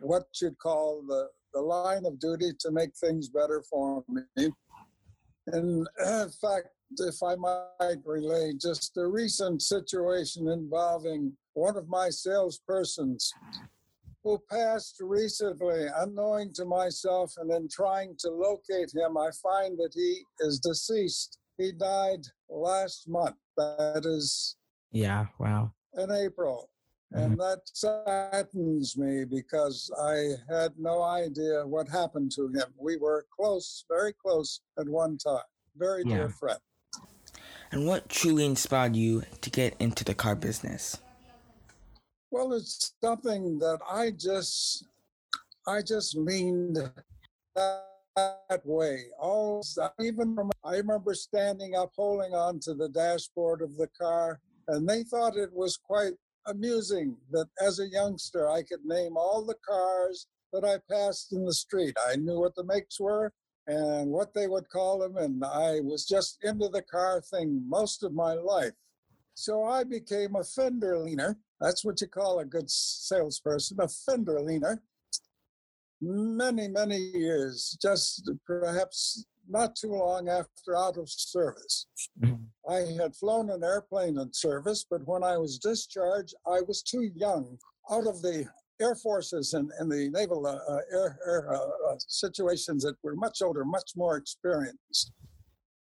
what 0.00 0.26
you'd 0.42 0.58
call 0.58 1.02
the, 1.06 1.28
the 1.54 1.60
line 1.60 2.04
of 2.04 2.18
duty 2.18 2.50
to 2.58 2.70
make 2.72 2.90
things 2.96 3.28
better 3.28 3.62
for 3.70 4.04
me. 4.08 4.50
And 5.46 5.86
in 6.04 6.30
fact, 6.40 6.68
if 6.98 7.22
I 7.22 7.36
might 7.36 7.98
relay 8.04 8.52
just 8.60 8.96
a 8.96 9.06
recent 9.06 9.62
situation 9.62 10.48
involving 10.48 11.32
one 11.54 11.76
of 11.76 11.88
my 11.88 12.08
salespersons 12.08 13.30
who 14.24 14.42
passed 14.50 14.96
recently, 15.00 15.86
unknowing 15.98 16.52
to 16.54 16.64
myself, 16.64 17.32
and 17.38 17.50
in 17.52 17.68
trying 17.68 18.16
to 18.18 18.28
locate 18.28 18.92
him, 18.92 19.16
I 19.16 19.30
find 19.40 19.78
that 19.78 19.92
he 19.94 20.22
is 20.40 20.58
deceased. 20.58 21.38
He 21.58 21.70
died 21.70 22.26
last 22.50 23.08
month. 23.08 23.36
That 23.56 24.02
is. 24.04 24.56
Yeah, 24.90 25.26
wow. 25.38 25.72
In 25.94 26.10
April. 26.10 26.68
And 27.12 27.38
mm-hmm. 27.38 27.40
that 27.40 27.60
saddens 27.72 28.96
me 28.96 29.24
because 29.24 29.90
I 30.02 30.34
had 30.52 30.72
no 30.78 31.02
idea 31.02 31.66
what 31.66 31.88
happened 31.88 32.32
to 32.32 32.48
him. 32.48 32.66
We 32.78 32.96
were 32.96 33.26
close, 33.34 33.84
very 33.88 34.12
close 34.12 34.60
at 34.78 34.88
one 34.88 35.16
time. 35.18 35.38
Very 35.76 36.02
yeah. 36.04 36.16
dear 36.16 36.28
friend. 36.28 36.58
And 37.72 37.86
what 37.86 38.08
truly 38.08 38.44
inspired 38.44 38.96
you 38.96 39.22
to 39.40 39.50
get 39.50 39.76
into 39.78 40.04
the 40.04 40.14
car 40.14 40.34
business? 40.34 40.98
Well, 42.30 42.52
it's 42.52 42.94
something 43.02 43.58
that 43.60 43.78
I 43.88 44.10
just, 44.10 44.86
I 45.66 45.82
just 45.82 46.16
leaned 46.16 46.78
that 47.54 48.62
way. 48.64 49.04
All 49.18 49.64
even 50.00 50.38
I 50.64 50.76
remember 50.76 51.14
standing 51.14 51.74
up, 51.74 51.92
holding 51.96 52.34
on 52.34 52.60
to 52.60 52.74
the 52.74 52.88
dashboard 52.88 53.62
of 53.62 53.76
the 53.76 53.88
car, 53.88 54.40
and 54.68 54.88
they 54.88 55.02
thought 55.04 55.36
it 55.36 55.52
was 55.52 55.76
quite 55.76 56.14
amusing 56.46 57.16
that 57.30 57.48
as 57.60 57.80
a 57.80 57.88
youngster 57.88 58.50
I 58.50 58.62
could 58.62 58.84
name 58.84 59.16
all 59.16 59.44
the 59.44 59.56
cars 59.66 60.26
that 60.52 60.64
I 60.64 60.78
passed 60.92 61.32
in 61.32 61.44
the 61.44 61.52
street. 61.52 61.96
I 62.08 62.16
knew 62.16 62.40
what 62.40 62.54
the 62.54 62.64
makes 62.64 62.98
were 63.00 63.32
and 63.66 64.10
what 64.10 64.32
they 64.32 64.46
would 64.46 64.68
call 64.68 65.00
them, 65.00 65.16
and 65.16 65.44
I 65.44 65.80
was 65.80 66.06
just 66.06 66.38
into 66.44 66.68
the 66.68 66.82
car 66.82 67.20
thing 67.20 67.62
most 67.68 68.04
of 68.04 68.12
my 68.12 68.34
life. 68.34 68.72
So 69.34 69.64
I 69.64 69.84
became 69.84 70.36
a 70.36 70.44
fender 70.44 70.98
leaner. 70.98 71.36
That's 71.60 71.84
what 71.84 72.00
you 72.00 72.06
call 72.06 72.38
a 72.38 72.44
good 72.44 72.70
salesperson, 72.70 73.78
a 73.80 73.88
fender 73.88 74.40
leaner. 74.40 74.82
Many, 76.00 76.68
many 76.68 76.96
years, 76.96 77.76
just 77.80 78.30
perhaps 78.46 79.26
not 79.48 79.76
too 79.76 79.92
long 79.92 80.28
after 80.28 80.76
out 80.76 80.96
of 80.96 81.08
service. 81.08 81.86
Mm-hmm. 82.20 82.70
I 82.70 83.02
had 83.02 83.14
flown 83.14 83.50
an 83.50 83.62
airplane 83.62 84.18
in 84.18 84.32
service, 84.32 84.84
but 84.88 85.06
when 85.06 85.22
I 85.22 85.36
was 85.38 85.58
discharged, 85.58 86.34
I 86.46 86.60
was 86.66 86.82
too 86.82 87.10
young 87.14 87.58
out 87.90 88.06
of 88.06 88.22
the 88.22 88.46
air 88.80 88.94
forces 88.94 89.54
and, 89.54 89.70
and 89.78 89.90
the 89.90 90.10
naval 90.10 90.46
uh, 90.46 90.58
uh 90.70 90.80
air, 90.92 91.18
air 91.26 91.54
uh, 91.54 91.58
uh, 91.58 91.96
situations 91.98 92.82
that 92.82 92.96
were 93.02 93.14
much 93.14 93.40
older, 93.42 93.64
much 93.64 93.92
more 93.96 94.16
experienced. 94.16 95.12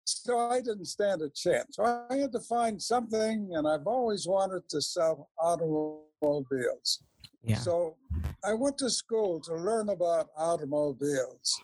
So 0.05 0.39
I 0.39 0.61
didn't 0.61 0.85
stand 0.85 1.23
a 1.23 1.31
chance. 1.31 1.77
So 1.77 1.85
I 2.11 2.17
had 2.17 2.33
to 2.33 2.41
find 2.41 2.81
something, 2.81 3.51
and 3.55 3.67
I've 3.67 3.87
always 3.87 4.27
wanted 4.27 4.69
to 4.69 4.83
sell 4.83 5.31
automobiles. 5.39 7.03
Yeah. 7.45 7.57
So 7.57 7.97
I 8.45 8.55
went 8.55 8.79
to 8.79 8.91
school 8.91 9.41
to 9.41 9.55
learn 9.55 9.91
about 9.91 10.29
automobiles. 10.37 11.61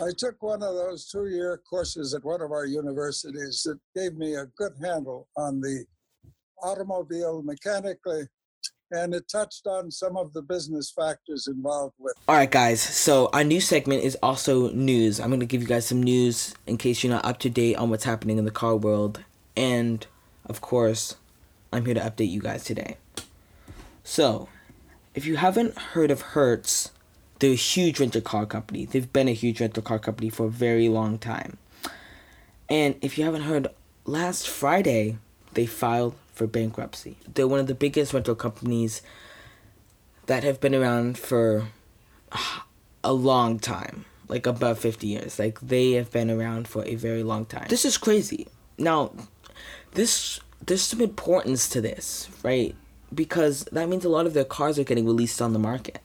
I 0.00 0.10
took 0.16 0.40
one 0.42 0.62
of 0.62 0.74
those 0.74 1.08
two 1.08 1.26
year 1.26 1.60
courses 1.68 2.14
at 2.14 2.24
one 2.24 2.40
of 2.40 2.52
our 2.52 2.66
universities 2.66 3.62
that 3.64 3.78
gave 3.94 4.16
me 4.16 4.34
a 4.34 4.46
good 4.56 4.72
handle 4.80 5.28
on 5.36 5.60
the 5.60 5.84
automobile 6.62 7.42
mechanically 7.42 8.28
and 8.92 9.14
it 9.14 9.28
touched 9.28 9.66
on 9.66 9.90
some 9.90 10.16
of 10.16 10.32
the 10.32 10.42
business 10.42 10.90
factors 10.90 11.48
involved 11.48 11.94
with. 11.98 12.14
All 12.28 12.36
right, 12.36 12.50
guys. 12.50 12.80
So 12.80 13.28
our 13.32 13.44
new 13.44 13.60
segment 13.60 14.04
is 14.04 14.16
also 14.22 14.70
news. 14.70 15.18
I'm 15.18 15.28
going 15.28 15.40
to 15.40 15.46
give 15.46 15.60
you 15.60 15.68
guys 15.68 15.86
some 15.86 16.02
news 16.02 16.54
in 16.66 16.76
case 16.76 17.02
you're 17.02 17.12
not 17.12 17.24
up 17.24 17.38
to 17.40 17.50
date 17.50 17.76
on 17.76 17.90
what's 17.90 18.04
happening 18.04 18.38
in 18.38 18.44
the 18.44 18.50
car 18.50 18.76
world, 18.76 19.24
and 19.56 20.06
of 20.44 20.60
course, 20.60 21.16
I'm 21.72 21.84
here 21.84 21.94
to 21.94 22.00
update 22.00 22.30
you 22.30 22.40
guys 22.40 22.64
today. 22.64 22.96
So, 24.04 24.48
if 25.16 25.24
you 25.24 25.36
haven't 25.36 25.76
heard 25.78 26.10
of 26.10 26.20
Hertz, 26.20 26.92
they're 27.38 27.52
a 27.52 27.54
huge 27.54 27.98
rental 27.98 28.20
car 28.20 28.44
company. 28.44 28.84
They've 28.84 29.10
been 29.10 29.28
a 29.28 29.32
huge 29.32 29.60
rental 29.60 29.82
car 29.82 29.98
company 29.98 30.28
for 30.28 30.46
a 30.46 30.50
very 30.50 30.90
long 30.90 31.18
time. 31.18 31.56
And 32.68 32.96
if 33.00 33.16
you 33.16 33.24
haven't 33.24 33.42
heard, 33.42 33.68
last 34.04 34.46
Friday 34.46 35.16
they 35.54 35.64
filed 35.64 36.14
for 36.34 36.46
bankruptcy. 36.46 37.16
They're 37.32 37.48
one 37.48 37.60
of 37.60 37.66
the 37.66 37.74
biggest 37.74 38.12
rental 38.12 38.34
companies 38.34 39.00
that 40.26 40.44
have 40.44 40.60
been 40.60 40.74
around 40.74 41.18
for 41.18 41.68
a 43.02 43.14
long 43.14 43.58
time, 43.58 44.04
like 44.28 44.46
about 44.46 44.76
50 44.76 45.06
years. 45.06 45.38
Like 45.38 45.60
they 45.60 45.92
have 45.92 46.12
been 46.12 46.30
around 46.30 46.68
for 46.68 46.84
a 46.84 46.94
very 46.94 47.22
long 47.22 47.46
time. 47.46 47.66
This 47.70 47.86
is 47.86 47.96
crazy. 47.96 48.48
Now, 48.76 49.12
this 49.92 50.40
there's 50.64 50.82
some 50.82 51.00
importance 51.00 51.70
to 51.70 51.80
this, 51.80 52.28
right? 52.42 52.74
Because 53.14 53.64
that 53.72 53.88
means 53.88 54.04
a 54.04 54.08
lot 54.08 54.26
of 54.26 54.34
their 54.34 54.44
cars 54.44 54.78
are 54.78 54.84
getting 54.84 55.06
released 55.06 55.40
on 55.40 55.52
the 55.52 55.58
market 55.58 56.00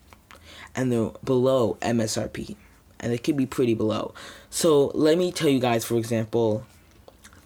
and 0.76 0.92
they're 0.92 1.12
below 1.24 1.78
MSRP 1.82 2.56
and 3.00 3.12
they 3.12 3.18
could 3.18 3.36
be 3.36 3.46
pretty 3.46 3.74
below. 3.74 4.14
So, 4.50 4.92
let 4.94 5.18
me 5.18 5.32
tell 5.32 5.50
you 5.50 5.60
guys 5.60 5.84
for 5.84 5.98
example, 5.98 6.66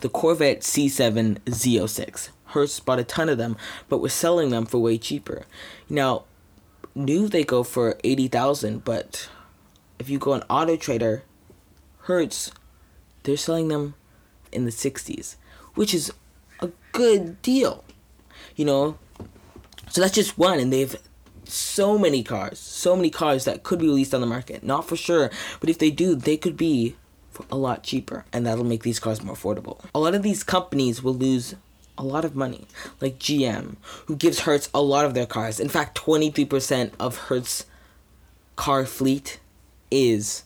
the 0.01 0.09
Corvette 0.09 0.59
C7 0.59 1.39
Z06 1.45 2.29
Hertz 2.55 2.79
bought 2.79 2.99
a 2.99 3.03
ton 3.03 3.27
of 3.27 3.37
them, 3.37 3.57
but 3.89 3.97
was 3.97 4.13
selling 4.13 4.49
them 4.49 4.65
for 4.65 4.79
way 4.79 4.97
cheaper. 4.97 5.45
Now, 5.89 6.23
new 6.95 7.27
they 7.27 7.43
go 7.43 7.63
for 7.63 7.99
80,000, 8.03 8.85
but 8.85 9.29
if 9.99 10.09
you 10.09 10.17
go 10.17 10.31
on 10.31 10.43
Auto 10.43 10.77
Trader, 10.77 11.23
Hertz, 12.03 12.51
they're 13.23 13.35
selling 13.35 13.67
them 13.67 13.95
in 14.53 14.63
the 14.63 14.71
60s, 14.71 15.35
which 15.73 15.93
is 15.93 16.13
a 16.61 16.71
good 16.93 17.41
deal. 17.41 17.83
You 18.55 18.63
know, 18.63 18.97
so 19.95 20.01
that's 20.01 20.13
just 20.13 20.37
one, 20.37 20.59
and 20.59 20.73
they've 20.73 20.93
so 21.45 21.97
many 21.97 22.21
cars, 22.21 22.59
so 22.59 22.97
many 22.97 23.09
cars 23.09 23.45
that 23.45 23.63
could 23.63 23.79
be 23.79 23.85
released 23.85 24.13
on 24.13 24.19
the 24.19 24.27
market. 24.27 24.61
Not 24.61 24.85
for 24.85 24.97
sure, 24.97 25.31
but 25.61 25.69
if 25.69 25.77
they 25.79 25.89
do, 25.89 26.15
they 26.15 26.35
could 26.35 26.57
be 26.57 26.97
a 27.49 27.55
lot 27.55 27.81
cheaper, 27.81 28.25
and 28.33 28.45
that'll 28.45 28.65
make 28.65 28.83
these 28.83 28.99
cars 28.99 29.23
more 29.23 29.37
affordable. 29.37 29.79
A 29.95 29.99
lot 30.01 30.13
of 30.13 30.21
these 30.21 30.43
companies 30.43 31.01
will 31.01 31.13
lose 31.13 31.55
a 31.97 32.03
lot 32.03 32.25
of 32.25 32.35
money, 32.35 32.67
like 32.99 33.19
GM, 33.19 33.77
who 34.07 34.17
gives 34.17 34.41
Hertz 34.41 34.69
a 34.73 34.81
lot 34.81 35.05
of 35.05 35.13
their 35.13 35.25
cars. 35.25 35.61
In 35.61 35.69
fact, 35.69 35.97
23% 35.97 36.91
of 36.99 37.15
Hertz 37.15 37.65
car 38.57 38.85
fleet 38.85 39.39
is 39.89 40.43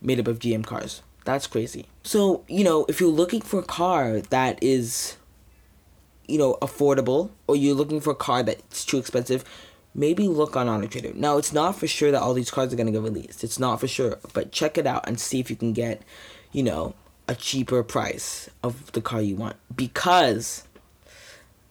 made 0.00 0.20
up 0.20 0.28
of 0.28 0.38
GM 0.38 0.64
cars. 0.64 1.02
That's 1.24 1.48
crazy. 1.48 1.86
So, 2.04 2.44
you 2.46 2.62
know, 2.62 2.84
if 2.88 3.00
you're 3.00 3.10
looking 3.10 3.40
for 3.40 3.58
a 3.58 3.64
car 3.64 4.20
that 4.20 4.62
is, 4.62 5.16
you 6.26 6.38
know, 6.38 6.56
affordable, 6.62 7.30
or 7.46 7.56
you're 7.56 7.74
looking 7.74 8.00
for 8.00 8.10
a 8.10 8.14
car 8.16 8.42
that's 8.42 8.84
too 8.84 8.98
expensive, 8.98 9.44
maybe 9.94 10.26
look 10.28 10.56
on 10.56 10.68
Auto 10.68 10.86
Trader. 10.86 11.12
Now, 11.14 11.38
it's 11.38 11.52
not 11.52 11.76
for 11.76 11.86
sure 11.86 12.10
that 12.10 12.20
all 12.20 12.34
these 12.34 12.50
cars 12.50 12.72
are 12.72 12.76
going 12.76 12.86
to 12.86 12.92
get 12.92 13.02
released. 13.02 13.44
It's 13.44 13.58
not 13.58 13.80
for 13.80 13.88
sure. 13.88 14.18
But 14.32 14.52
check 14.52 14.78
it 14.78 14.86
out 14.86 15.06
and 15.06 15.20
see 15.20 15.40
if 15.40 15.50
you 15.50 15.56
can 15.56 15.72
get, 15.72 16.02
you 16.52 16.62
know, 16.62 16.94
a 17.28 17.34
cheaper 17.34 17.82
price 17.82 18.50
of 18.62 18.92
the 18.92 19.00
car 19.00 19.22
you 19.22 19.36
want. 19.36 19.56
Because 19.74 20.64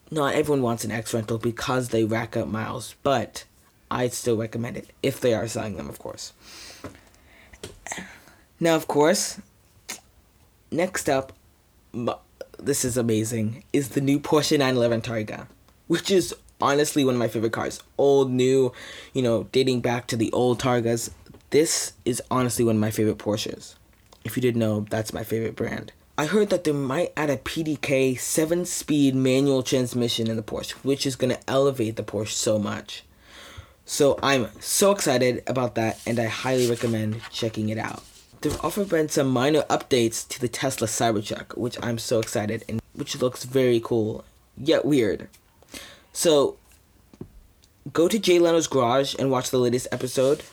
not 0.10 0.36
everyone 0.36 0.62
wants 0.62 0.84
an 0.84 0.92
X 0.92 1.14
rental 1.14 1.38
because 1.38 1.90
they 1.90 2.04
rack 2.04 2.38
up 2.38 2.48
miles, 2.48 2.96
but 3.04 3.46
I'd 3.90 4.14
still 4.14 4.38
recommend 4.38 4.78
it 4.78 4.92
if 5.02 5.20
they 5.20 5.34
are 5.34 5.48
selling 5.48 5.76
them, 5.76 5.90
of 5.90 6.00
course. 6.00 6.34
Now, 8.60 8.76
of 8.76 8.88
course, 8.88 9.40
next 10.72 11.10
up, 11.10 11.34
this 12.66 12.86
is 12.86 12.98
amazing, 12.98 13.64
is 13.74 13.90
the 13.90 14.02
new 14.02 14.20
Porsche 14.20 14.58
911 14.58 15.02
Targa, 15.02 15.48
which 15.88 16.10
is 16.10 16.34
honestly 16.62 17.04
one 17.04 17.16
of 17.16 17.20
my 17.20 17.28
favorite 17.28 17.52
cars. 17.52 17.82
Old, 17.98 18.32
new, 18.32 18.72
you 19.14 19.22
know, 19.22 19.44
dating 19.52 19.82
back 19.82 20.08
to 20.08 20.16
the 20.16 20.32
old 20.32 20.60
Targas. 20.60 21.10
This 21.50 21.94
is 22.06 22.22
honestly 22.32 22.64
one 22.64 22.76
of 22.76 22.82
my 22.82 22.92
favorite 22.92 23.18
Porsches. 23.18 23.76
If 24.24 24.38
you 24.38 24.42
didn't 24.42 24.60
know, 24.60 24.86
that's 24.90 25.14
my 25.14 25.24
favorite 25.24 25.56
brand. 25.56 25.92
I 26.18 26.26
heard 26.26 26.50
that 26.52 26.64
they 26.64 26.72
might 26.72 27.12
add 27.18 27.30
a 27.30 27.38
PDK 27.38 28.20
7 28.20 28.66
speed 28.66 29.16
manual 29.16 29.64
transmission 29.64 30.30
in 30.30 30.36
the 30.36 30.44
Porsche, 30.44 30.74
which 30.84 31.06
is 31.06 31.16
going 31.16 31.36
to 31.36 31.50
elevate 31.50 31.96
the 31.96 32.04
Porsche 32.04 32.34
so 32.34 32.60
much. 32.60 33.04
So 33.86 34.18
I'm 34.24 34.48
so 34.62 34.92
excited 34.92 35.44
about 35.46 35.76
that, 35.76 36.00
and 36.06 36.18
I 36.20 36.26
highly 36.26 36.70
recommend 36.70 37.22
checking 37.32 37.70
it 37.70 37.78
out. 37.78 38.04
There've 38.44 38.60
also 38.60 38.84
been 38.84 39.08
some 39.08 39.30
minor 39.30 39.62
updates 39.70 40.28
to 40.28 40.38
the 40.38 40.50
Tesla 40.50 40.86
Cybertruck, 40.86 41.58
which 41.58 41.78
I'm 41.82 41.98
so 41.98 42.20
excited 42.20 42.66
and 42.68 42.82
which 42.92 43.22
looks 43.22 43.46
very 43.46 43.80
cool, 43.80 44.26
yet 44.58 44.84
weird. 44.84 45.30
So 46.12 46.58
go 47.94 48.10
to 48.10 48.20
Jay 48.20 48.40
Leno's 48.40 48.68
Garage 48.68 49.16
and 49.18 49.32
watch 49.32 49.50
the 49.50 49.60
latest 49.60 49.88
episode 49.94 50.44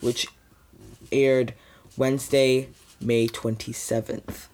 which 0.00 0.28
aired 1.10 1.54
Wednesday, 1.96 2.68
May 3.00 3.26
27th, 3.26 4.46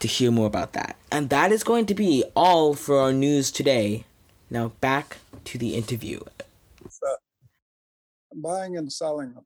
to 0.00 0.08
hear 0.08 0.32
more 0.32 0.48
about 0.48 0.72
that. 0.72 0.96
And 1.12 1.30
that 1.30 1.52
is 1.52 1.62
going 1.62 1.86
to 1.86 1.94
be 1.94 2.24
all 2.34 2.74
for 2.74 2.98
our 2.98 3.12
news 3.12 3.52
today. 3.52 4.06
Now 4.50 4.72
back 4.80 5.18
to 5.44 5.56
the 5.56 5.76
interview. 5.76 6.18
Uh, 6.84 7.14
buying 8.34 8.76
and 8.76 8.92
selling 8.92 9.34
them. 9.34 9.44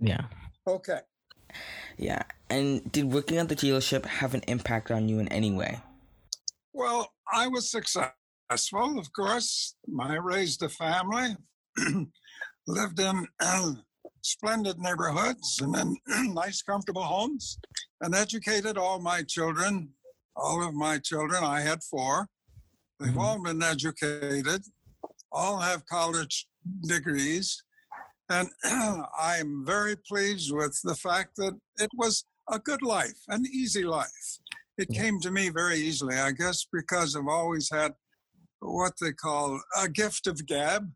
Yeah. 0.00 0.24
Okay. 0.66 0.98
Yeah. 1.96 2.22
And 2.50 2.90
did 2.90 3.12
working 3.12 3.38
at 3.38 3.48
the 3.48 3.56
dealership 3.56 4.04
have 4.06 4.34
an 4.34 4.42
impact 4.48 4.90
on 4.90 5.08
you 5.08 5.18
in 5.18 5.28
any 5.28 5.52
way? 5.52 5.80
Well, 6.72 7.12
I 7.32 7.48
was 7.48 7.70
successful, 7.70 8.98
of 8.98 9.12
course. 9.12 9.76
I 10.00 10.16
raised 10.16 10.62
a 10.62 10.68
family, 10.68 11.36
lived 12.66 13.00
in 13.00 13.28
splendid 14.22 14.78
neighborhoods 14.78 15.60
and 15.60 15.76
in 15.76 16.34
nice, 16.34 16.62
comfortable 16.62 17.02
homes, 17.02 17.58
and 18.00 18.14
educated 18.14 18.76
all 18.76 19.00
my 19.00 19.22
children. 19.22 19.90
All 20.36 20.66
of 20.66 20.74
my 20.74 20.98
children, 20.98 21.44
I 21.44 21.60
had 21.60 21.84
four. 21.84 22.28
They've 22.98 23.10
mm-hmm. 23.10 23.20
all 23.20 23.42
been 23.42 23.62
educated, 23.62 24.62
all 25.30 25.58
have 25.58 25.86
college 25.86 26.46
degrees. 26.82 27.62
And 28.28 28.48
I'm 29.18 29.64
very 29.66 29.96
pleased 29.96 30.52
with 30.52 30.78
the 30.82 30.94
fact 30.94 31.36
that 31.36 31.58
it 31.78 31.90
was 31.94 32.24
a 32.50 32.58
good 32.58 32.82
life, 32.82 33.18
an 33.28 33.44
easy 33.52 33.84
life. 33.84 34.38
It 34.76 34.88
came 34.88 35.20
to 35.20 35.30
me 35.30 35.50
very 35.50 35.76
easily, 35.76 36.16
I 36.16 36.32
guess, 36.32 36.66
because 36.72 37.14
I've 37.14 37.28
always 37.28 37.70
had 37.70 37.94
what 38.60 38.94
they 39.00 39.12
call 39.12 39.60
a 39.80 39.88
gift 39.88 40.26
of 40.26 40.44
gab. 40.46 40.90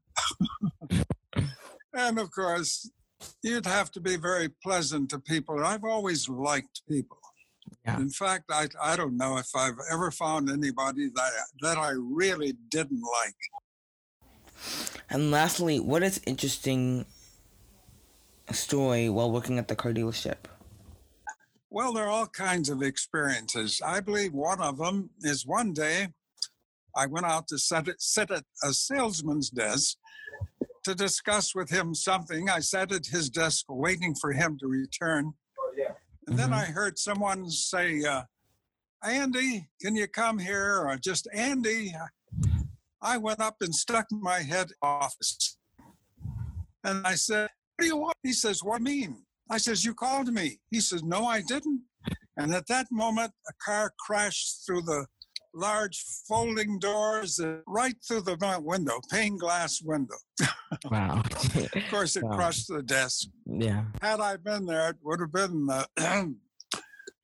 and 1.94 2.18
of 2.18 2.30
course, 2.32 2.90
you'd 3.42 3.66
have 3.66 3.90
to 3.92 4.00
be 4.00 4.16
very 4.16 4.48
pleasant 4.64 5.10
to 5.10 5.18
people. 5.18 5.64
I've 5.64 5.84
always 5.84 6.28
liked 6.28 6.82
people. 6.88 7.18
Yeah. 7.84 7.98
In 7.98 8.10
fact, 8.10 8.44
I, 8.50 8.68
I 8.82 8.96
don't 8.96 9.16
know 9.16 9.38
if 9.38 9.48
I've 9.54 9.78
ever 9.92 10.10
found 10.10 10.50
anybody 10.50 11.10
that, 11.14 11.30
that 11.60 11.78
I 11.78 11.90
really 11.90 12.54
didn't 12.70 13.02
like. 13.22 13.34
And 15.10 15.30
lastly, 15.30 15.78
what 15.78 16.02
is 16.02 16.20
interesting 16.26 17.06
story 18.54 19.08
while 19.08 19.30
working 19.30 19.58
at 19.58 19.68
the 19.68 19.76
car 19.76 19.92
dealership? 19.92 20.36
Well, 21.70 21.92
there 21.92 22.04
are 22.04 22.10
all 22.10 22.26
kinds 22.26 22.70
of 22.70 22.82
experiences. 22.82 23.82
I 23.84 24.00
believe 24.00 24.32
one 24.32 24.60
of 24.60 24.78
them 24.78 25.10
is 25.20 25.46
one 25.46 25.72
day 25.72 26.08
I 26.96 27.06
went 27.06 27.26
out 27.26 27.46
to 27.48 27.58
sit 27.58 27.88
at, 27.88 28.00
sit 28.00 28.30
at 28.30 28.44
a 28.64 28.72
salesman's 28.72 29.50
desk 29.50 29.96
to 30.84 30.94
discuss 30.94 31.54
with 31.54 31.70
him 31.70 31.94
something. 31.94 32.48
I 32.48 32.60
sat 32.60 32.92
at 32.92 33.06
his 33.06 33.28
desk 33.28 33.66
waiting 33.68 34.14
for 34.14 34.32
him 34.32 34.56
to 34.60 34.66
return. 34.66 35.34
Oh, 35.58 35.72
yeah. 35.76 35.92
And 36.26 36.36
mm-hmm. 36.36 36.50
then 36.50 36.52
I 36.52 36.64
heard 36.64 36.98
someone 36.98 37.50
say, 37.50 38.02
uh, 38.04 38.22
Andy, 39.04 39.68
can 39.80 39.94
you 39.94 40.08
come 40.08 40.38
here? 40.38 40.86
Or 40.86 40.96
just 40.96 41.28
Andy. 41.32 41.94
I 43.00 43.16
went 43.18 43.40
up 43.40 43.56
and 43.60 43.74
stuck 43.74 44.06
my 44.10 44.40
head 44.40 44.72
office. 44.82 45.56
And 46.82 47.06
I 47.06 47.14
said, 47.14 47.50
do 47.78 47.86
you 47.86 47.96
want? 47.96 48.16
He 48.22 48.32
says, 48.32 48.62
What 48.62 48.82
do 48.82 48.90
you 48.90 49.00
mean? 49.00 49.22
I 49.50 49.58
says, 49.58 49.84
You 49.84 49.94
called 49.94 50.32
me. 50.32 50.58
He 50.70 50.80
says, 50.80 51.02
No, 51.02 51.26
I 51.26 51.42
didn't. 51.42 51.82
And 52.36 52.54
at 52.54 52.66
that 52.68 52.86
moment, 52.90 53.32
a 53.48 53.52
car 53.64 53.92
crashed 54.06 54.64
through 54.64 54.82
the 54.82 55.06
large 55.54 56.04
folding 56.28 56.78
doors 56.78 57.40
right 57.66 57.94
through 58.06 58.22
the 58.22 58.60
window, 58.62 59.00
pane 59.10 59.36
glass 59.36 59.80
window. 59.82 60.16
Wow. 60.90 61.22
of 61.24 61.82
course, 61.90 62.14
it 62.16 62.22
wow. 62.22 62.36
crushed 62.36 62.68
the 62.68 62.82
desk. 62.82 63.28
Yeah. 63.46 63.84
Had 64.02 64.20
I 64.20 64.36
been 64.36 64.66
there, 64.66 64.90
it 64.90 64.96
would 65.02 65.18
have 65.18 65.32
been 65.32 65.64
the, 65.64 65.86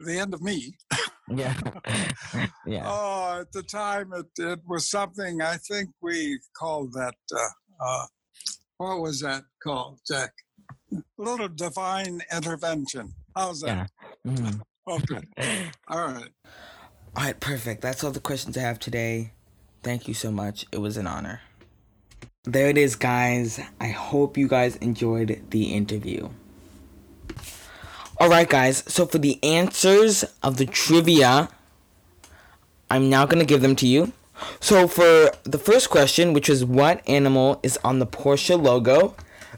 the 0.00 0.18
end 0.18 0.32
of 0.32 0.40
me. 0.40 0.72
yeah. 1.28 1.54
yeah. 2.66 2.84
Oh, 2.86 3.40
at 3.42 3.52
the 3.52 3.62
time, 3.62 4.12
it, 4.14 4.26
it 4.38 4.60
was 4.66 4.90
something 4.90 5.42
I 5.42 5.56
think 5.56 5.90
we 6.00 6.40
called 6.58 6.94
that. 6.94 7.14
Uh, 7.30 7.84
uh, 7.84 8.06
what 8.78 9.00
was 9.00 9.20
that 9.20 9.42
called, 9.62 10.00
Jack? 10.08 10.32
A 11.18 11.22
little 11.22 11.48
divine 11.48 12.20
intervention. 12.34 13.14
How's 13.36 13.60
that? 13.60 13.90
Yeah. 14.24 14.32
Mm-hmm. 14.32 14.60
Okay. 14.86 15.22
All 15.88 16.06
right. 16.08 16.28
All 17.16 17.24
right, 17.24 17.40
perfect. 17.40 17.80
That's 17.80 18.04
all 18.04 18.10
the 18.10 18.20
questions 18.20 18.58
I 18.58 18.60
have 18.60 18.78
today. 18.78 19.32
Thank 19.82 20.06
you 20.06 20.12
so 20.12 20.30
much. 20.30 20.66
It 20.72 20.78
was 20.78 20.98
an 20.98 21.06
honor. 21.06 21.40
There 22.42 22.68
it 22.68 22.76
is, 22.76 22.94
guys. 22.96 23.60
I 23.80 23.86
hope 23.86 24.36
you 24.36 24.46
guys 24.46 24.76
enjoyed 24.76 25.42
the 25.48 25.72
interview. 25.72 26.28
All 28.18 28.28
right, 28.28 28.46
guys. 28.46 28.84
So 28.86 29.06
for 29.06 29.16
the 29.16 29.42
answers 29.42 30.22
of 30.42 30.58
the 30.58 30.66
trivia, 30.66 31.48
I'm 32.90 33.08
now 33.08 33.24
going 33.24 33.40
to 33.40 33.46
give 33.46 33.62
them 33.62 33.76
to 33.76 33.86
you. 33.86 34.12
So 34.60 34.86
for 34.86 35.30
the 35.44 35.58
first 35.58 35.88
question, 35.88 36.34
which 36.34 36.50
is 36.50 36.62
what 36.62 37.08
animal 37.08 37.58
is 37.62 37.78
on 37.82 38.00
the 38.00 38.06
Porsche 38.06 38.60
logo, 38.60 39.14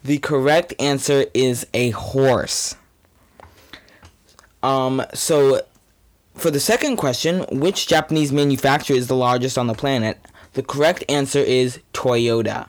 the 0.06 0.18
correct 0.18 0.72
answer 0.78 1.26
is 1.34 1.66
a 1.74 1.90
horse. 1.90 2.76
Um, 4.62 5.02
so 5.12 5.62
for 6.34 6.50
the 6.50 6.60
second 6.60 6.96
question, 6.96 7.44
which 7.50 7.88
Japanese 7.88 8.32
manufacturer 8.32 8.96
is 8.96 9.08
the 9.08 9.16
largest 9.16 9.58
on 9.58 9.66
the 9.66 9.74
planet? 9.74 10.18
The 10.52 10.62
correct 10.62 11.04
answer 11.08 11.40
is 11.40 11.80
Toyota. 11.92 12.68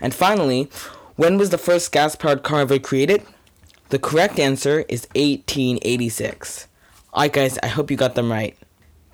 And 0.00 0.14
finally, 0.14 0.70
when 1.16 1.36
was 1.36 1.50
the 1.50 1.58
first 1.58 1.92
gas 1.92 2.16
powered 2.16 2.42
car 2.42 2.60
ever 2.60 2.78
created? 2.78 3.22
The 3.90 3.98
correct 3.98 4.38
answer 4.38 4.80
is 4.88 5.06
1886. 5.14 6.68
Alright, 7.12 7.32
guys, 7.32 7.58
I 7.62 7.68
hope 7.68 7.90
you 7.90 7.96
got 7.96 8.14
them 8.14 8.32
right. 8.32 8.56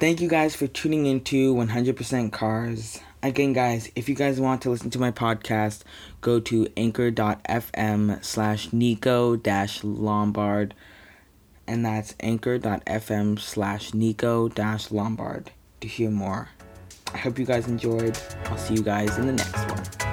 Thank 0.05 0.21
you 0.21 0.29
guys 0.29 0.55
for 0.55 0.67
tuning 0.67 1.07
into 1.07 1.55
100% 1.55 2.31
Cars. 2.31 3.01
Again, 3.23 3.55
guys, 3.55 3.91
if 3.97 4.07
you 4.07 4.15
guys 4.15 4.39
want 4.39 4.61
to 4.61 4.69
listen 4.69 4.91
to 4.91 4.99
my 4.99 5.11
podcast, 5.11 5.81
go 6.21 6.41
to 6.41 6.69
anchor.fm 6.77 8.23
slash 8.23 8.71
Nico 8.71 9.37
dash 9.37 9.83
Lombard 9.83 10.75
and 11.67 11.87
that's 11.87 12.15
anchor.fm 12.21 13.41
slash 13.41 13.95
Nico 13.95 14.51
dash 14.51 14.91
Lombard 14.91 15.53
to 15.81 15.89
hear 15.89 16.11
more. 16.11 16.51
I 17.15 17.17
hope 17.17 17.39
you 17.39 17.47
guys 17.47 17.67
enjoyed. 17.67 18.19
I'll 18.45 18.59
see 18.59 18.75
you 18.75 18.83
guys 18.83 19.17
in 19.17 19.27
the 19.27 19.33
next 19.33 19.71
one. 19.71 20.04